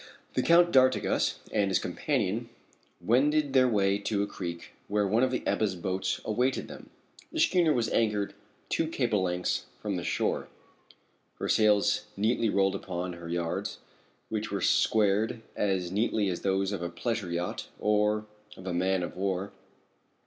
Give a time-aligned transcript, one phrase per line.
[0.33, 2.49] The Count d'Artigas and his companion
[2.99, 6.89] wended their way to a creek where one of the Ebba's boats awaited them.
[7.31, 8.33] The schooner was anchored
[8.67, 10.47] two cable lengths from the shore,
[11.37, 13.77] her sails neatly rolled upon her yards,
[14.29, 18.25] which were squared as neatly as those of a pleasure yacht or
[18.57, 19.51] of a man of war.